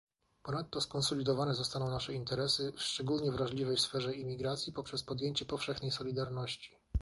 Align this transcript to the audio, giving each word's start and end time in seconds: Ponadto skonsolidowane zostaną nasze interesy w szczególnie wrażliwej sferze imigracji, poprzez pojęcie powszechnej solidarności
Ponadto 0.43 0.81
skonsolidowane 0.81 1.53
zostaną 1.53 1.89
nasze 1.89 2.13
interesy 2.13 2.71
w 2.71 2.81
szczególnie 2.81 3.31
wrażliwej 3.31 3.77
sferze 3.77 4.15
imigracji, 4.15 4.73
poprzez 4.73 5.03
pojęcie 5.03 5.45
powszechnej 5.45 5.91
solidarności 5.91 6.75